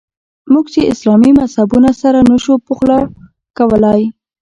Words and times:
موږ 0.53 0.65
چې 0.73 0.89
اسلامي 0.93 1.31
مذهبونه 1.39 1.89
سره 2.01 2.19
نه 2.29 2.37
شو 2.43 2.53
پخلا 2.67 2.99
کولای. 3.57 4.01